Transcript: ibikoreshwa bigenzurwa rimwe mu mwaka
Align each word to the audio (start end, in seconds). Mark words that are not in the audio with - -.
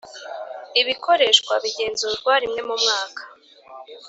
ibikoreshwa 0.81 1.53
bigenzurwa 1.63 2.33
rimwe 2.43 2.61
mu 2.69 2.75
mwaka 2.81 3.21